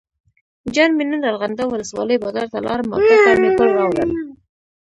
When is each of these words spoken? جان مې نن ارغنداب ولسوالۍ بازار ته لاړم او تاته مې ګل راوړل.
جان 0.73 0.91
مې 0.97 1.03
نن 1.11 1.21
ارغنداب 1.31 1.67
ولسوالۍ 1.71 2.15
بازار 2.23 2.47
ته 2.53 2.59
لاړم 2.65 2.89
او 2.95 2.99
تاته 3.07 3.31
مې 3.41 3.49
ګل 3.57 3.69
راوړل. 3.77 4.09